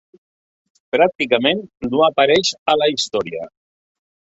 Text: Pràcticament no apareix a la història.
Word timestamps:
Pràcticament 0.95 1.61
no 1.91 2.03
apareix 2.09 2.51
a 2.75 2.77
la 2.83 2.91
història. 2.95 3.49